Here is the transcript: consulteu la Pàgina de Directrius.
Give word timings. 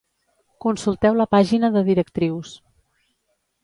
consulteu 0.65 1.19
la 1.19 1.29
Pàgina 1.35 1.71
de 1.77 1.87
Directrius. 1.93 2.59